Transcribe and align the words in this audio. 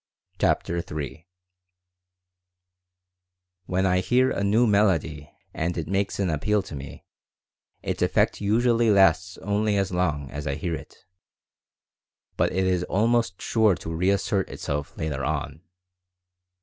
CHAPTER 0.39 0.77
III 0.77 1.27
WHEN 3.67 3.85
I 3.85 3.99
hear 3.99 4.31
a 4.31 4.43
new 4.43 4.65
melody 4.65 5.31
and 5.53 5.77
it 5.77 5.87
makes 5.87 6.17
an 6.19 6.27
appeal 6.31 6.63
to 6.63 6.75
me 6.75 7.05
its 7.83 8.01
effect 8.01 8.41
usually 8.41 8.89
lasts 8.89 9.37
only 9.43 9.77
as 9.77 9.91
long 9.91 10.31
as 10.31 10.47
I 10.47 10.55
hear 10.55 10.73
it, 10.73 11.05
but 12.35 12.51
it 12.51 12.65
is 12.65 12.83
almost 12.85 13.39
sure 13.43 13.75
to 13.75 13.93
reassert 13.93 14.49
itself 14.49 14.97
later 14.97 15.23
on. 15.23 15.61